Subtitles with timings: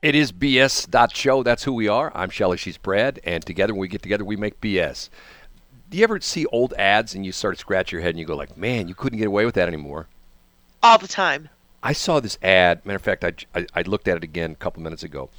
[0.00, 1.42] It is BS show.
[1.42, 2.12] That's who we are.
[2.14, 2.56] I'm Shelly.
[2.56, 3.18] She's Brad.
[3.24, 5.08] And together, when we get together, we make BS.
[5.90, 8.24] Do you ever see old ads and you start to scratch your head and you
[8.24, 10.06] go like, man, you couldn't get away with that anymore?
[10.84, 11.48] All the time.
[11.82, 12.86] I saw this ad.
[12.86, 15.30] Matter of fact, I, I, I looked at it again a couple minutes ago.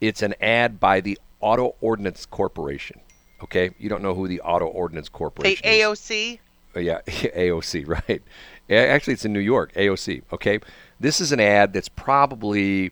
[0.00, 3.00] It's an ad by the Auto Ordnance Corporation.
[3.42, 5.80] Okay, you don't know who the Auto Ordnance The Corporation is.
[5.82, 6.38] AOC.
[6.74, 8.22] Oh, uh, yeah, AOC, right.
[8.70, 10.22] Actually, it's in New York, AOC.
[10.32, 10.60] Okay.
[11.00, 12.90] This is an ad that's probably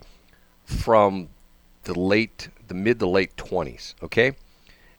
[0.64, 1.28] from
[1.84, 3.94] the late, the mid to late 20s.
[4.02, 4.32] Okay.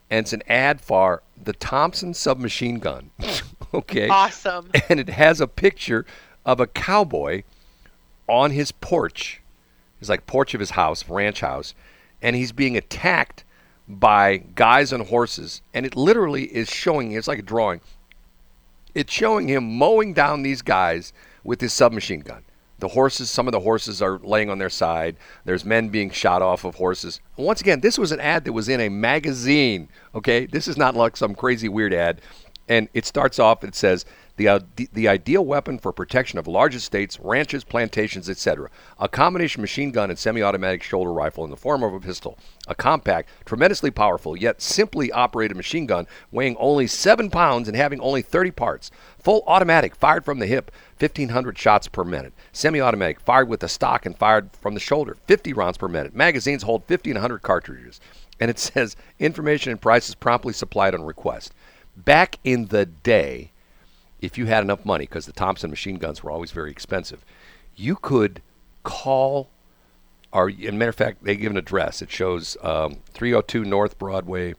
[0.09, 3.09] And it's an ad for the Thompson submachine gun.
[3.73, 4.07] okay.
[4.07, 4.69] Awesome.
[4.89, 6.05] And it has a picture
[6.45, 7.43] of a cowboy
[8.27, 9.41] on his porch.
[9.99, 11.73] It's like porch of his house, ranch house,
[12.21, 13.43] and he's being attacked
[13.87, 15.61] by guys on horses.
[15.73, 17.13] And it literally is showing.
[17.13, 17.81] It's like a drawing.
[18.93, 22.43] It's showing him mowing down these guys with his submachine gun.
[22.79, 25.15] The horses, some of the horses are laying on their side.
[25.45, 27.21] There's men being shot off of horses.
[27.37, 29.89] Once again, this was an ad that was in a magazine.
[30.13, 32.21] Okay, this is not like some crazy weird ad.
[32.67, 33.63] And it starts off.
[33.63, 38.69] It says the uh, the, ideal weapon for protection of large estates, ranches, plantations, etc.
[38.97, 42.37] A combination machine gun and semi-automatic shoulder rifle in the form of a pistol.
[42.67, 47.99] A compact, tremendously powerful, yet simply operated machine gun weighing only seven pounds and having
[47.99, 48.89] only 30 parts.
[49.19, 52.33] Full automatic, fired from the hip, 1,500 shots per minute.
[52.51, 56.15] Semi automatic, fired with the stock and fired from the shoulder, 50 rounds per minute.
[56.15, 57.99] Magazines hold 1,500 cartridges.
[58.39, 61.53] And it says information and prices promptly supplied on request.
[61.95, 63.51] Back in the day,
[64.21, 67.23] if you had enough money, because the Thompson machine guns were always very expensive,
[67.75, 68.41] you could
[68.83, 69.49] call,
[70.31, 72.01] or, in matter of fact, they give an address.
[72.01, 74.55] It shows um, 302 North Broadway,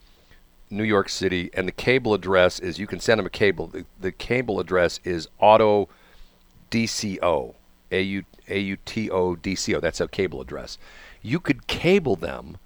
[0.70, 3.68] New York City, and the cable address is you can send them a cable.
[3.68, 5.88] The, the cable address is Auto
[6.70, 7.54] DCO,
[7.92, 9.80] A U A U T O D C O.
[9.80, 10.78] That's a cable address.
[11.22, 12.58] You could cable them,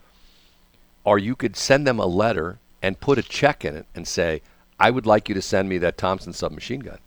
[1.05, 4.41] or you could send them a letter and put a check in it and say,
[4.79, 6.99] "I would like you to send me that Thompson submachine gun,"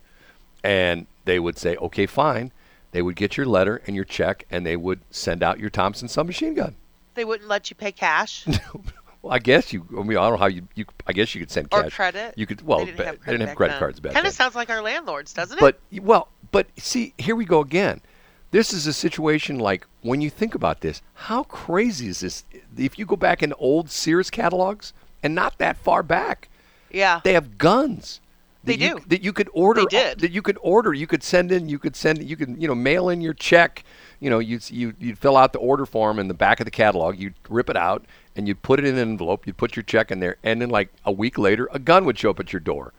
[0.64, 2.52] and they would say, "Okay, fine."
[2.92, 6.10] They would get your letter and your check, and they would send out your Thompson
[6.10, 6.76] submachine gun.
[7.14, 8.46] They wouldn't let you pay cash
[9.22, 9.86] Well, I guess you.
[9.92, 10.68] I mean, I don't know how you.
[10.74, 11.86] you I guess you could send cash.
[11.86, 12.34] or credit.
[12.38, 12.66] You could.
[12.66, 13.80] Well, they didn't ba- have they didn't have credit then.
[13.80, 15.62] cards back Kind of sounds like our landlords, doesn't it?
[15.62, 18.02] But well, but see, here we go again.
[18.50, 22.44] This is a situation like when you think about this, how crazy is this?
[22.78, 26.50] If you go back in old Sears catalogs, and not that far back,
[26.94, 27.22] yeah.
[27.24, 28.22] they have guns.
[28.64, 29.06] They you, do.
[29.08, 29.82] that you could order.
[29.82, 30.20] They did.
[30.20, 30.94] That you could order.
[30.94, 31.68] You could send in.
[31.68, 32.24] You could send.
[32.24, 33.84] You could you know mail in your check.
[34.20, 36.72] You know you you you'd fill out the order form in the back of the
[36.72, 37.18] catalog.
[37.18, 39.48] You'd rip it out and you'd put it in an envelope.
[39.48, 42.20] You'd put your check in there, and then like a week later, a gun would
[42.20, 42.94] show up at your door.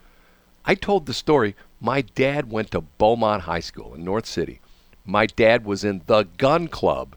[0.64, 1.54] I told the story.
[1.80, 4.60] My dad went to Beaumont High School in North City.
[5.04, 7.16] My dad was in the gun club,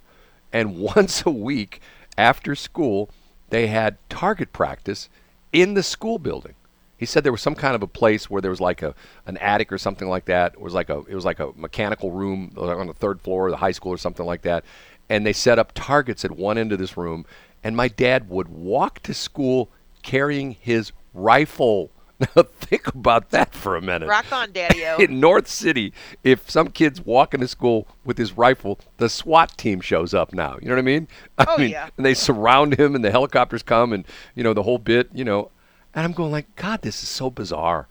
[0.51, 1.81] and once a week
[2.17, 3.09] after school,
[3.49, 5.09] they had target practice
[5.51, 6.55] in the school building.
[7.05, 8.95] He said there was some kind of a place where there was like a
[9.27, 10.53] an attic or something like that.
[10.53, 13.51] It was like a it was like a mechanical room on the third floor of
[13.51, 14.65] the high school or something like that.
[15.07, 17.27] And they set up targets at one end of this room.
[17.63, 19.69] And my dad would walk to school
[20.01, 21.91] carrying his rifle.
[22.35, 24.07] Now think about that for a minute.
[24.07, 24.95] Rock on, Daddy-O.
[24.99, 25.91] In North City,
[26.23, 30.57] if some kid's walking to school with his rifle, the SWAT team shows up now.
[30.61, 31.09] You know what I mean?
[31.37, 31.89] I Oh, mean, yeah.
[31.97, 35.09] And they surround him, and the helicopters come, and you know the whole bit.
[35.13, 35.51] You know,
[35.95, 37.87] and I'm going like, God, this is so bizarre.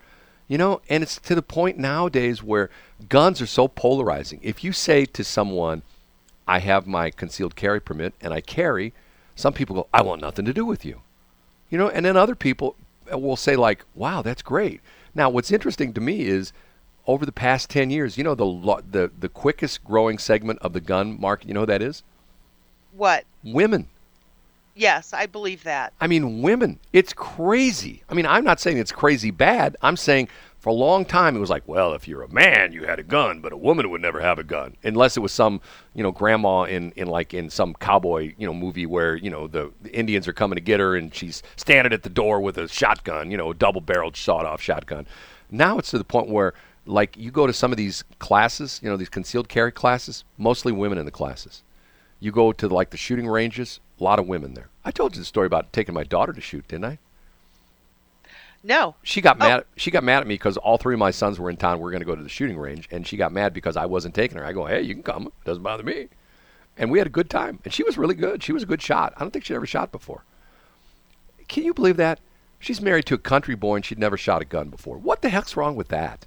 [0.47, 2.69] You know, and it's to the point nowadays where
[3.09, 4.41] guns are so polarizing.
[4.43, 5.83] If you say to someone,
[6.47, 8.93] I have my concealed carry permit and I carry,
[9.35, 11.01] some people go, I want nothing to do with you.
[11.71, 12.77] You know, and then other people
[13.11, 14.81] uh, will say like, "Wow, that's great."
[15.15, 16.53] Now, what's interesting to me is
[17.07, 20.73] over the past 10 years, you know the lo- the the quickest growing segment of
[20.73, 22.03] the gun market, you know who that is?
[22.97, 23.25] what?
[23.43, 23.89] Women.
[24.75, 25.93] Yes, I believe that.
[26.01, 26.81] I mean, women.
[26.93, 28.03] It's crazy.
[28.09, 29.77] I mean, I'm not saying it's crazy bad.
[29.83, 32.85] I'm saying for a long time it was like, well, if you're a man, you
[32.85, 35.61] had a gun, but a woman would never have a gun unless it was some,
[35.95, 39.47] you know, grandma in in like in some cowboy, you know, movie where, you know,
[39.47, 42.59] the, the Indians are coming to get her and she's standing at the door with
[42.59, 45.07] a shotgun, you know, a double-barreled sawed-off shotgun.
[45.51, 46.55] Now it's to the point where
[46.87, 50.73] like you go to some of these classes, you know, these concealed carry classes, mostly
[50.73, 51.63] women in the classes.
[52.21, 54.69] You go to like the shooting ranges, a lot of women there.
[54.85, 56.99] I told you the story about taking my daughter to shoot, didn't I?
[58.63, 58.95] No.
[59.03, 59.47] She got Oh.
[59.49, 59.65] mad.
[59.77, 61.81] She got mad at me because all three of my sons were in town.
[61.81, 63.87] We are going to go to the shooting range, and she got mad because I
[63.87, 64.45] wasn't taking her.
[64.45, 65.27] I go, "Hey, you can come.
[65.27, 66.09] It doesn't bother me."
[66.77, 67.61] And we had a good time.
[67.65, 68.43] And she was really good.
[68.43, 69.13] She was a good shot.
[69.17, 70.25] I don't think she'd ever shot before.
[71.47, 72.19] Can you believe that?
[72.59, 74.97] She's married to a country boy, and she'd never shot a gun before.
[74.97, 76.25] What the heck's wrong with that?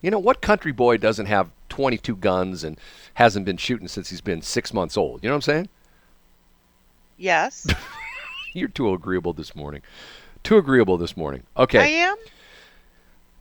[0.00, 2.78] You know, what country boy doesn't have 22 guns and
[3.14, 5.22] hasn't been shooting since he's been six months old?
[5.22, 5.68] You know what I'm saying?
[7.20, 7.66] Yes.
[8.54, 9.82] You're too agreeable this morning.
[10.42, 11.42] Too agreeable this morning.
[11.54, 11.78] Okay.
[11.78, 12.16] I am.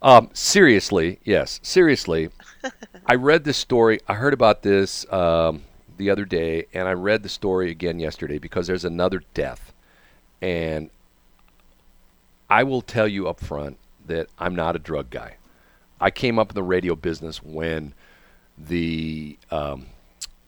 [0.01, 2.29] Um, seriously, yes, seriously.
[3.05, 4.01] I read this story.
[4.07, 5.63] I heard about this um,
[5.97, 9.73] the other day, and I read the story again yesterday because there's another death.
[10.41, 10.89] And
[12.49, 13.77] I will tell you up front
[14.07, 15.37] that I'm not a drug guy.
[16.01, 17.93] I came up in the radio business when
[18.57, 19.87] the um,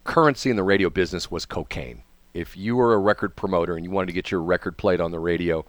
[0.04, 2.04] currency in the radio business was cocaine.
[2.34, 5.12] If you were a record promoter and you wanted to get your record played on
[5.12, 5.66] the radio,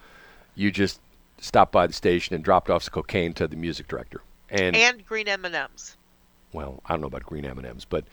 [0.55, 1.01] you just
[1.39, 4.23] stopped by the station and dropped off some cocaine to the music director.
[4.49, 5.97] And, And green M&Ms.
[6.53, 8.05] well, I don't know about green M&Ms, but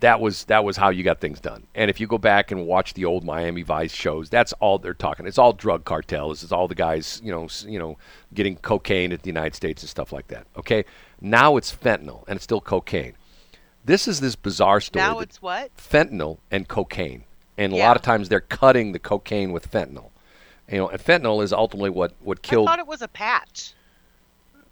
[0.00, 1.66] that was that was how you got things done.
[1.74, 4.94] And if you go back and watch the old Miami Vice shows, that's all they're
[4.94, 5.26] talking.
[5.26, 6.42] It's all drug cartels.
[6.42, 7.98] It's all the guys, you know, you know,
[8.34, 10.46] getting cocaine at the United States and stuff like that.
[10.56, 10.84] Okay,
[11.20, 13.14] now it's fentanyl and it's still cocaine.
[13.84, 15.04] This is this bizarre story.
[15.04, 15.76] Now it's what?
[15.76, 17.24] fentanyl and cocaine,
[17.58, 20.10] and a lot of times they're cutting the cocaine with fentanyl.
[20.70, 22.66] You know, and fentanyl is ultimately what what I killed.
[22.66, 23.72] thought it was a patch.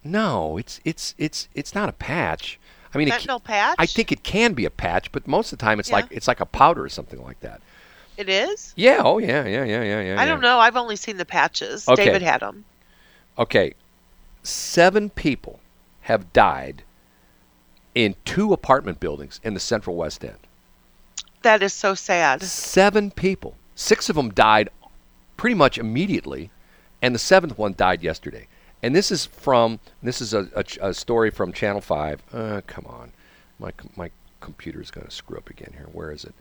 [0.03, 2.59] No, it's it's it's it's not a patch.
[2.93, 3.75] I mean, it, Fentanyl patch?
[3.79, 5.97] I think it can be a patch, but most of the time it's Yeah.
[5.97, 7.61] like it's like a powder or something like that.
[8.17, 8.73] it is.
[8.77, 9.01] Yeah.
[9.05, 9.45] Oh yeah.
[9.45, 9.65] Yeah.
[9.65, 9.83] Yeah.
[9.83, 10.01] Yeah.
[10.03, 10.21] Yeah.
[10.21, 10.59] I don't know.
[10.61, 11.89] I've only seen the patches.
[11.89, 12.05] Okay.
[12.05, 12.65] David had them.
[13.37, 13.75] Okay,
[14.45, 15.59] seven people
[16.03, 16.85] have died
[17.95, 20.39] in two apartment buildings in the Central West End.
[21.45, 22.43] That is so sad.
[22.43, 23.55] Seven people.
[23.75, 24.71] Six of them died
[25.37, 26.51] pretty much immediately,
[27.03, 28.49] and the seventh one died yesterday.
[28.83, 32.23] And this is from this is a, a, a story from Channel Five.
[32.33, 33.13] Uh, come on,
[33.59, 34.11] my my
[34.41, 35.87] computer's going to screw up again here.
[35.93, 36.35] Where is it?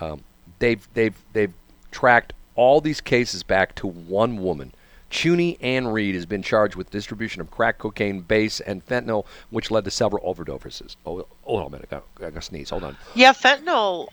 [0.00, 0.24] Um,
[0.60, 1.52] they've they've they've
[1.90, 4.72] tracked all these cases back to one woman.
[5.10, 9.70] Chuny Ann Reed has been charged with distribution of crack cocaine, base, and fentanyl, which
[9.70, 10.96] led to several overdoses.
[11.06, 11.88] Oh, hold on a minute.
[11.90, 12.70] I got, I got to sneeze.
[12.70, 12.96] Hold on.
[13.14, 14.08] Yeah, fentanyl.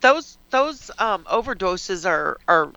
[0.00, 2.72] Those those um, overdoses are are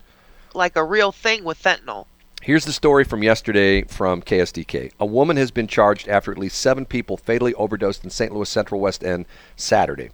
[0.54, 2.06] like a real thing with fentanyl.
[2.42, 4.92] Here's the story from yesterday from KSDK.
[4.98, 8.32] A woman has been charged after at least seven people fatally overdosed in St.
[8.32, 9.26] Louis Central West End
[9.56, 10.10] Saturday.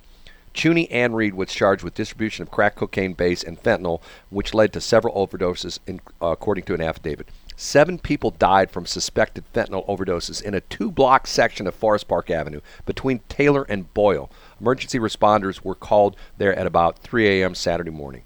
[0.53, 4.01] Chuny Ann Reed was charged with distribution of crack cocaine base and fentanyl,
[4.31, 7.29] which led to several overdoses, in, uh, according to an affidavit.
[7.55, 12.31] Seven people died from suspected fentanyl overdoses in a two block section of Forest Park
[12.31, 14.31] Avenue between Taylor and Boyle.
[14.61, 17.55] Emergency responders were called there at about 3 a.m.
[17.55, 18.23] Saturday morning.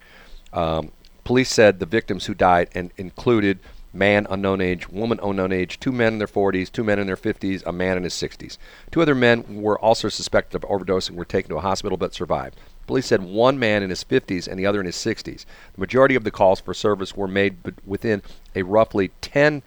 [0.53, 0.93] Um,
[1.25, 3.61] police said the victims who died and included
[3.93, 7.17] man unknown age, woman unknown age, two men in their 40s, two men in their
[7.17, 8.57] 50s, a man in his 60s.
[8.91, 12.57] Two other men were also suspected of overdosing were taken to a hospital but survived.
[12.87, 15.45] Police said one man in his 50s and the other in his 60s.
[15.75, 18.23] The majority of the calls for service were made within
[18.55, 19.63] a roughly 10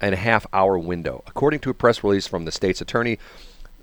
[0.00, 1.22] and a half hour window.
[1.26, 3.18] According to a press release from the state's attorney,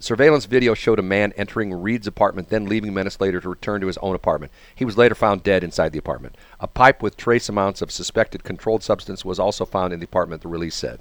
[0.03, 3.87] Surveillance video showed a man entering Reed's apartment, then leaving minutes later to return to
[3.87, 4.51] his own apartment.
[4.75, 6.35] He was later found dead inside the apartment.
[6.59, 10.41] A pipe with trace amounts of suspected controlled substance was also found in the apartment,
[10.41, 10.99] the release said.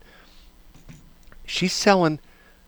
[1.44, 2.20] She's selling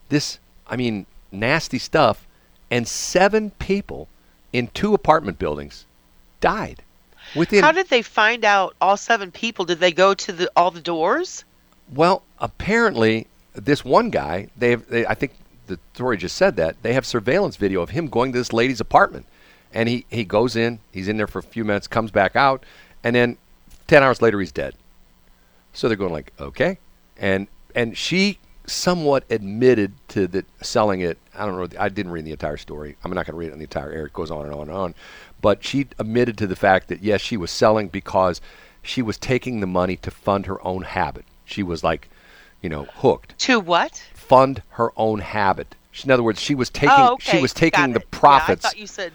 [0.08, 2.26] this, I mean, nasty stuff,
[2.68, 4.08] and seven people
[4.52, 5.86] in two apartment buildings
[6.40, 6.82] died.
[7.36, 9.66] Within How did they find out all seven people?
[9.66, 11.44] Did they go to the all the doors?
[11.94, 15.30] Well, apparently, this one guy, they I think
[15.66, 18.80] the story just said that, they have surveillance video of him going to this lady's
[18.80, 19.26] apartment.
[19.72, 22.64] And he, he goes in, he's in there for a few minutes, comes back out,
[23.02, 23.38] and then
[23.88, 24.74] 10 hours later, he's dead.
[25.72, 26.78] So they're going like, okay.
[27.16, 31.18] And, and she somewhat admitted to the selling it.
[31.34, 31.78] I don't know.
[31.78, 32.96] I didn't read the entire story.
[33.04, 34.06] I'm not going to read it in the entire air.
[34.06, 34.94] It goes on and on and on.
[35.40, 38.40] But she admitted to the fact that yes, she was selling because
[38.82, 41.24] she was taking the money to fund her own habit.
[41.44, 42.08] She was like,
[42.64, 43.38] you know, hooked.
[43.40, 44.02] To what?
[44.14, 45.76] Fund her own habit.
[46.02, 47.36] In other words, she was taking oh, okay.
[47.36, 48.06] she was taking the it.
[48.10, 48.64] Yeah, profits.
[48.64, 49.12] I thought you said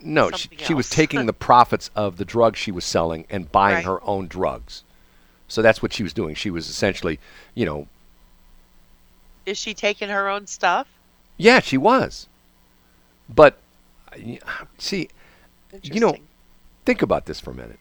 [0.00, 3.76] no, she, she was taking the profits of the drugs she was selling and buying
[3.76, 3.84] Right.
[3.84, 4.84] her own drugs.
[5.48, 6.36] So that's what she was doing.
[6.36, 7.18] She was essentially,
[7.54, 7.88] you know,
[9.44, 10.86] is she taking her own stuff?
[11.38, 12.28] yeah, she was.
[13.28, 13.58] But
[14.78, 15.08] see,
[15.82, 16.14] you know,
[16.84, 17.80] think about this for a minute.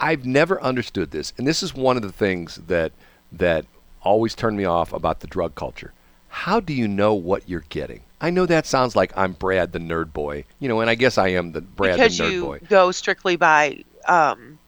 [0.00, 2.90] I've never understood this, and this is one of the things that
[3.30, 3.64] that
[4.04, 5.92] always turned me off about the drug culture.
[6.28, 8.02] How do you know what you're getting?
[8.20, 11.18] I know that sounds like I'm Brad the nerd boy, you know, and I guess
[11.18, 12.58] I am the Brad because the nerd you boy.
[12.68, 14.58] go strictly by um,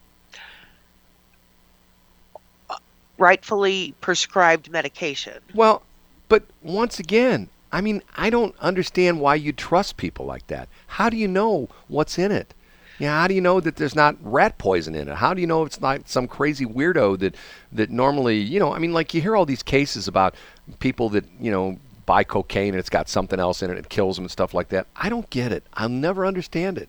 [3.19, 5.40] rightfully prescribed medication.
[5.55, 5.83] Well,
[6.28, 10.69] but once again, I mean, I don't understand why you trust people like that.
[10.87, 12.55] How do you know what's in it?
[12.98, 15.16] Yeah, how do you know that there's not rat poison in it?
[15.16, 17.34] How do you know it's not some crazy weirdo that
[17.72, 20.34] that normally, you know, I mean, like you hear all these cases about
[20.78, 23.90] people that, you know, buy cocaine and it's got something else in it, and it
[23.90, 24.86] kills them and stuff like that.
[24.96, 25.64] I don't get it.
[25.74, 26.88] I'll never understand it.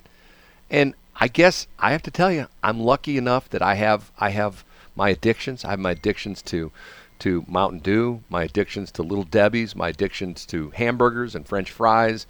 [0.69, 4.29] And I guess I have to tell you, I'm lucky enough that I have I
[4.29, 4.63] have
[4.95, 5.65] my addictions.
[5.65, 6.71] I have my addictions to
[7.19, 12.27] to Mountain Dew, my addictions to Little Debbie's, my addictions to hamburgers and French fries,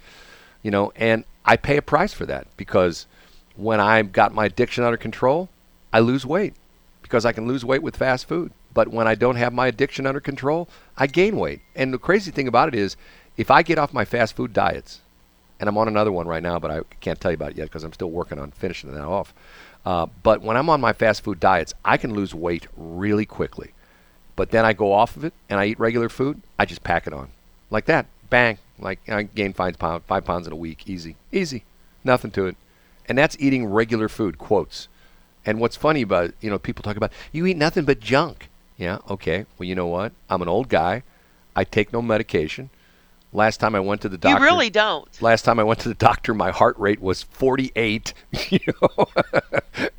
[0.62, 3.06] you know, and I pay a price for that because
[3.58, 5.48] when I've got my addiction under control,
[5.92, 6.54] I lose weight
[7.02, 8.52] because I can lose weight with fast food.
[8.72, 11.60] But when I don't have my addiction under control, I gain weight.
[11.74, 12.96] And the crazy thing about it is,
[13.36, 15.00] if I get off my fast food diets,
[15.58, 17.64] and I'm on another one right now, but I can't tell you about it yet
[17.64, 19.34] because I'm still working on finishing that off.
[19.84, 23.72] Uh, but when I'm on my fast food diets, I can lose weight really quickly.
[24.36, 26.42] But then I go off of it and I eat regular food.
[26.60, 27.30] I just pack it on,
[27.70, 28.06] like that.
[28.30, 28.58] Bang!
[28.78, 31.64] Like I gain five pounds, five pounds in a week, easy, easy,
[32.04, 32.56] nothing to it.
[33.08, 34.38] And that's eating regular food.
[34.38, 34.88] Quotes.
[35.46, 38.48] And what's funny about you know people talk about you eat nothing but junk.
[38.76, 39.46] Yeah, okay.
[39.58, 40.12] Well, you know what?
[40.30, 41.02] I'm an old guy.
[41.56, 42.70] I take no medication.
[43.32, 45.20] Last time I went to the doctor, You really don't.
[45.20, 48.14] last time I went to the doctor, my heart rate was 48.
[48.50, 49.08] You know,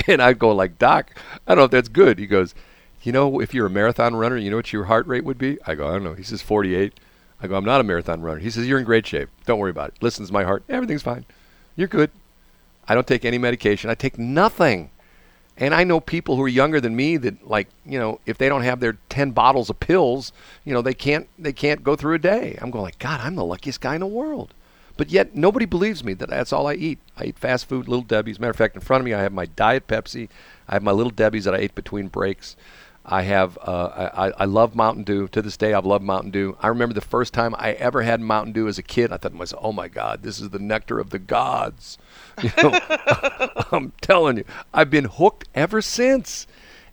[0.07, 1.13] and I go like, Doc,
[1.45, 2.17] I don't know if that's good.
[2.17, 2.55] He goes,
[3.03, 5.57] you know, if you're a marathon runner, you know what your heart rate would be?
[5.67, 6.13] I go, I don't know.
[6.15, 6.93] He says 48.
[7.41, 8.39] I go, I'm not a marathon runner.
[8.39, 9.29] He says, you're in great shape.
[9.45, 10.01] Don't worry about it.
[10.01, 10.63] Listens to my heart.
[10.67, 11.25] Everything's fine.
[11.75, 12.09] You're good.
[12.89, 13.89] I don't take any medication.
[13.89, 14.89] I take nothing.
[15.55, 18.49] And I know people who are younger than me that like, you know, if they
[18.49, 20.31] don't have their 10 bottles of pills,
[20.63, 22.57] you know, they can't they can't go through a day.
[22.61, 24.53] I'm going like, god, I'm the luckiest guy in the world.
[24.97, 26.99] But yet nobody believes me that that's all I eat.
[27.15, 28.39] I eat fast food, little Debbie's.
[28.39, 30.29] Matter of fact, in front of me I have my diet Pepsi.
[30.67, 32.55] I have my little Debbie's that I ate between breaks.
[33.11, 35.27] I have uh, I, I love Mountain Dew.
[35.29, 36.55] To this day, I've loved Mountain Dew.
[36.61, 39.11] I remember the first time I ever had Mountain Dew as a kid.
[39.11, 41.97] I thought to myself, "Oh my God, this is the nectar of the gods."
[42.41, 42.71] You know,
[43.73, 46.47] I'm telling you, I've been hooked ever since.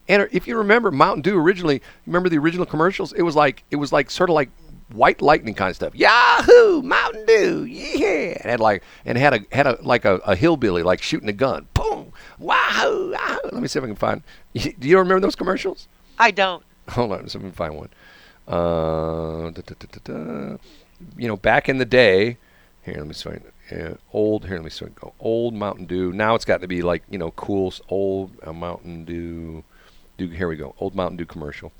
[0.09, 3.13] And if you remember Mountain Dew originally, remember the original commercials?
[3.13, 4.51] It was like it was like sort of like
[4.93, 5.95] white lightning kind of stuff.
[5.95, 6.83] Yahoo!
[6.83, 8.39] Mountain Dew, yeah!
[8.41, 11.33] And had like and had a had a like a, a hillbilly like shooting a
[11.33, 11.69] gun.
[11.75, 12.13] Boom!
[12.41, 13.11] Wahoo!
[13.45, 14.23] Let me see if I can find.
[14.55, 15.87] Do you remember those commercials?
[16.19, 16.63] I don't.
[16.89, 17.91] Hold on, let me find one.
[18.47, 20.57] Uh, da, da, da.
[21.17, 22.39] You know, back in the day,
[22.85, 23.43] here, let me find
[23.73, 24.47] uh, old.
[24.47, 24.87] Here, let me see.
[25.19, 26.13] Old Mountain Dew.
[26.13, 29.65] Now it's got to be like you know, cool old uh, Mountain Dew.
[30.17, 30.29] Dew.
[30.29, 30.75] Here we go.
[30.79, 31.73] Old Mountain Dew commercial.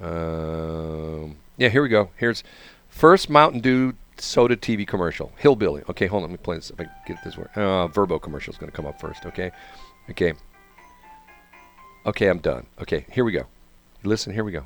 [0.00, 2.10] Um, yeah, here we go.
[2.16, 2.42] Here's
[2.88, 5.32] first Mountain Dew soda TV commercial.
[5.36, 5.82] Hillbilly.
[5.90, 6.30] Okay, hold on.
[6.30, 6.70] Let me play this.
[6.70, 7.50] If I get this word.
[7.56, 9.26] Uh, Verbo commercial is going to come up first.
[9.26, 9.50] Okay.
[10.10, 10.34] Okay.
[12.06, 12.66] Okay, I'm done.
[12.80, 13.46] Okay, here we go.
[14.02, 14.64] Listen, here we go.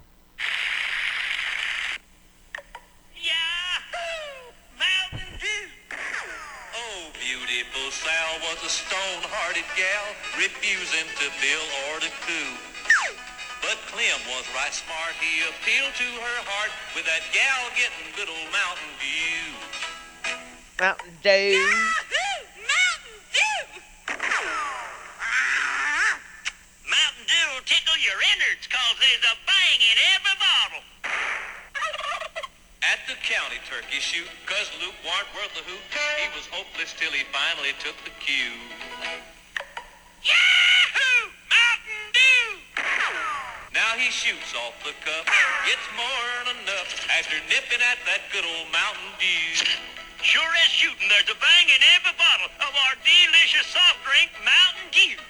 [33.45, 35.85] County turkey shoot, cause Luke warn't worth hoot,
[36.17, 38.57] he was hopeless till he finally took the cue.
[40.25, 41.29] Yahoo!
[41.53, 42.49] Mountain Dew!
[43.77, 45.29] Now he shoots off the cup,
[45.93, 49.61] more than enough after nipping at that good old Mountain Dew.
[50.25, 55.21] Sure shooting, there's a bang in every bottle of our delicious soft drink, Mountain Dew.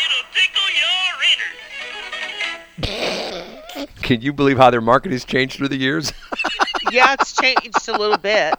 [0.00, 0.92] It'll tickle your.
[4.02, 6.12] Can you believe how their market has changed through the years?
[6.90, 8.54] Yeah, it's changed a little bit.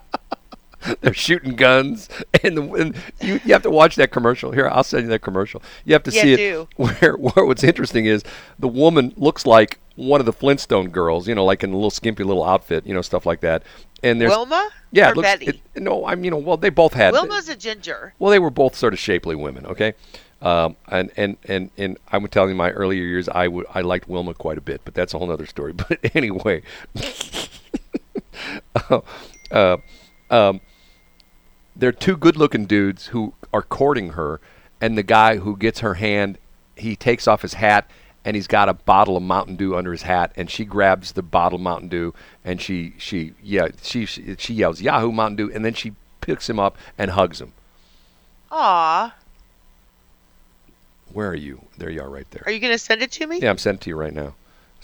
[1.00, 2.10] They're shooting guns,
[2.42, 4.52] and, the, and you, you have to watch that commercial.
[4.52, 5.62] Here, I'll send you that commercial.
[5.86, 6.36] You have to Yeah, see it.
[6.36, 6.68] do.
[6.76, 8.22] Where, where what's interesting is
[8.58, 11.90] the woman looks like one of the Flintstone girls, you know, like in a little
[11.90, 13.62] skimpy little outfit, you know, stuff like that.
[14.02, 14.68] And there's Wilma?
[14.92, 15.46] yeah, Or it looks, Betty?
[15.74, 18.12] it- no, I'm you know, well, they both had Wilma's a ginger.
[18.18, 19.94] well, they were both sort of shapely women, okay?
[20.42, 24.06] Um, and, and, and, and I'm telling you, my earlier years, I would I liked
[24.10, 25.72] Wilma quite a bit, but that's a whole other story.
[25.88, 26.60] But anyway,
[29.50, 29.76] uh,
[30.30, 30.60] um,
[31.76, 34.40] they're two good-looking dudes who are courting her,
[34.80, 36.38] and the guy who gets her hand,
[36.76, 37.88] he takes off his hat,
[38.24, 41.22] and he's got a bottle of Mountain Dew under his hat, and she grabs the
[41.22, 42.14] bottle of Mountain Dew,
[42.44, 46.48] and she she yeah she she, she yells Yahoo Mountain Dew, and then she picks
[46.48, 47.52] him up and hugs him.
[48.50, 49.14] Aw.
[51.12, 51.64] Where are you?
[51.78, 52.42] There you are, right there.
[52.46, 53.38] Are you going to send it to me?
[53.38, 54.34] Yeah, I'm sending it to you right now.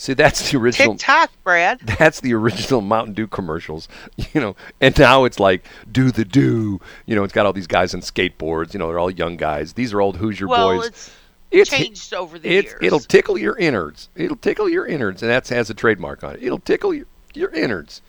[0.00, 0.94] See, that's the original.
[0.94, 1.80] TikTok, Brad.
[1.98, 3.86] That's the original Mountain Dew commercials,
[4.32, 4.56] you know.
[4.80, 7.22] And now it's like do the do, you know.
[7.22, 8.88] It's got all these guys on skateboards, you know.
[8.88, 9.74] They're all young guys.
[9.74, 10.86] These are old Hoosier well, boys.
[10.86, 11.10] it's
[11.50, 12.78] It's- changed over the years.
[12.80, 14.08] it'll tickle your innards.
[14.16, 16.42] It'll tickle your innards, and that has a trademark on it.
[16.42, 17.04] It'll tickle your,
[17.34, 18.00] your innards.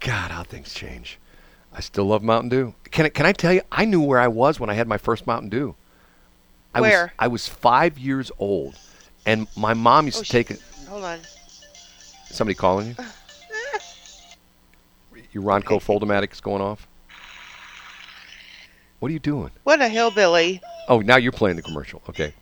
[0.00, 1.18] God, how things change.
[1.74, 2.74] I still love Mountain Dew.
[2.90, 3.62] Can I, can I tell you?
[3.72, 5.76] I knew where I was when I had my first Mountain Dew.
[6.74, 7.14] I was Where?
[7.18, 8.78] I was five years old,
[9.24, 10.60] and my mom used Oh, to take it.
[10.92, 11.20] Hold on.
[12.26, 12.94] Somebody calling you?
[15.32, 16.86] Your Ronco Foldomatic is going off.
[18.98, 19.50] What are you doing?
[19.64, 20.60] What a hillbilly.
[20.88, 22.02] Oh, now you're playing the commercial.
[22.10, 22.34] Okay.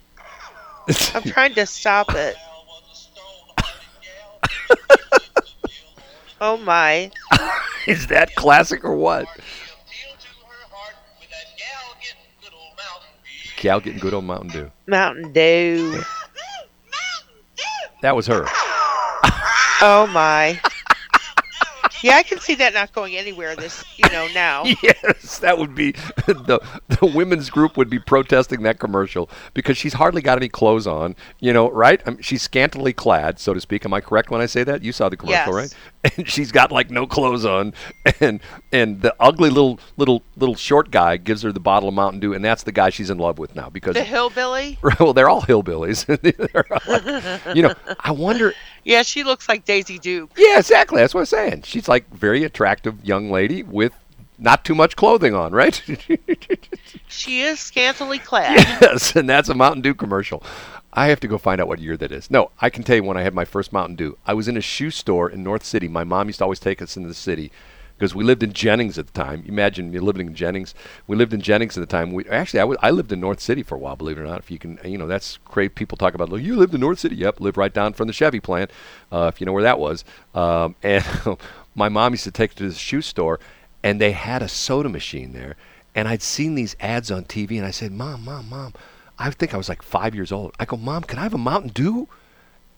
[1.14, 2.34] I'm trying to stop it.
[6.40, 7.12] Oh my.
[7.86, 9.28] is that classic or what?
[13.58, 14.72] Gal getting good old Mountain Dew.
[14.88, 16.02] Mountain Dew.
[18.02, 18.46] That was her.
[19.82, 20.60] Oh my.
[22.02, 24.64] Yeah, I can see that not going anywhere this, you know, now.
[24.82, 25.92] Yes, that would be
[26.26, 30.86] the the women's group would be protesting that commercial because she's hardly got any clothes
[30.86, 32.00] on, you know, right?
[32.06, 33.84] I mean, she's scantily clad, so to speak.
[33.84, 34.82] Am I correct when I say that?
[34.82, 35.74] You saw the commercial, Yes.
[35.74, 35.74] right?
[36.16, 37.74] And she's got like no clothes on,
[38.20, 38.40] and
[38.72, 42.32] and the ugly little little little short guy gives her the bottle of Mountain Dew,
[42.32, 44.78] and that's the guy she's in love with now because The hillbilly?
[44.98, 46.06] well, they're all hillbillies.
[46.06, 46.64] They're
[47.44, 48.54] like- you know, I wonder.
[48.84, 50.30] Yeah, she looks like Daisy Duke.
[50.36, 51.00] Yeah, exactly.
[51.00, 51.62] That's what I'm saying.
[51.62, 53.92] She's like very attractive young lady with
[54.38, 55.82] not too much clothing on, right?
[57.08, 58.56] She is scantily clad.
[58.80, 60.42] yes, and that's a Mountain Dew commercial.
[60.92, 62.30] I have to go find out what year that is.
[62.30, 64.16] No, I can tell you when I had my first Mountain Dew.
[64.26, 65.88] I was in a shoe store in North City.
[65.88, 67.50] My mom used to always take us into the city
[68.00, 69.44] because we lived in Jennings at the time.
[69.46, 70.74] Imagine me living in Jennings.
[71.06, 72.12] We lived in Jennings at the time.
[72.12, 73.94] We actually I lived in North City for a while.
[73.94, 75.74] Believe it or not, if you can, you know, that's great.
[75.74, 78.14] People talk about, "Look, you lived in North City." Yep, lived right down from the
[78.14, 78.70] Chevy plant.
[79.12, 80.06] Uh, if you know where that was.
[80.34, 81.04] Um, and
[81.74, 83.38] my mom used to take to the shoe store,
[83.82, 85.56] and they had a soda machine there.
[85.94, 88.72] And I'd seen these ads on TV, and I said, "Mom, mom, mom."
[89.18, 90.54] I think I was like five years old.
[90.58, 92.08] I go, "Mom, can I have a Mountain Dew?"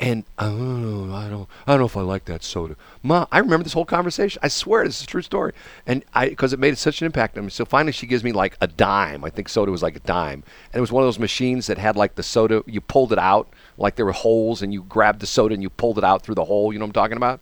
[0.02, 2.74] And I don't know, I don't, I don't know if I like that soda.
[3.04, 4.40] Ma, I remember this whole conversation.
[4.42, 5.52] I swear this is a true story.
[5.86, 7.50] And I, because it made such an impact on me.
[7.50, 9.24] So finally, she gives me like a dime.
[9.24, 10.42] I think soda was like a dime,
[10.72, 12.64] and it was one of those machines that had like the soda.
[12.66, 15.70] You pulled it out, like there were holes, and you grabbed the soda and you
[15.70, 16.72] pulled it out through the hole.
[16.72, 17.40] You know what I'm talking about?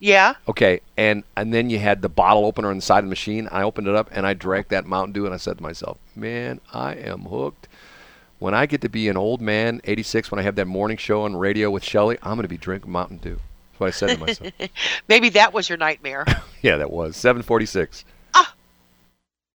[0.00, 0.36] Yeah.
[0.48, 3.48] Okay, and and then you had the bottle opener on the side of the machine.
[3.52, 5.98] I opened it up and I drank that Mountain Dew, and I said to myself,
[6.16, 7.68] "Man, I am hooked."
[8.42, 11.22] When I get to be an old man, 86, when I have that morning show
[11.22, 13.38] on radio with Shelley, I'm going to be drinking Mountain Dew.
[13.38, 14.52] That's what I said to myself.
[15.08, 16.26] Maybe that was your nightmare.
[16.60, 18.04] yeah, that was 746.